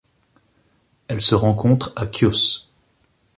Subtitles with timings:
[1.09, 2.67] Elle se rencontre à Chios.